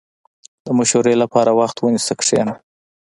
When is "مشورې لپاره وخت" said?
0.77-1.77